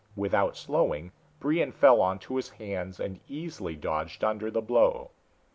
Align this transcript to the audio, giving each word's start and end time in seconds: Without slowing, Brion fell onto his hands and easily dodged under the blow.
Without 0.15 0.57
slowing, 0.57 1.11
Brion 1.39 1.71
fell 1.71 2.01
onto 2.01 2.33
his 2.33 2.49
hands 2.49 2.99
and 2.99 3.19
easily 3.27 3.75
dodged 3.75 4.23
under 4.23 4.49
the 4.49 4.59
blow. 4.59 5.11